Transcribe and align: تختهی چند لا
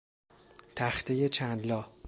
تختهی 0.75 1.29
چند 1.29 1.65
لا 1.65 1.85